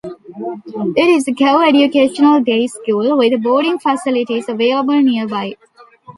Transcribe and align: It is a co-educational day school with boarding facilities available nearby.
It 0.95 1.07
is 1.09 1.27
a 1.27 1.31
co-educational 1.31 2.39
day 2.43 2.65
school 2.65 3.15
with 3.19 3.43
boarding 3.43 3.77
facilities 3.77 4.49
available 4.49 4.99
nearby. 4.99 5.57